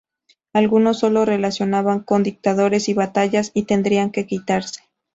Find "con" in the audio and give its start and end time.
1.99-2.23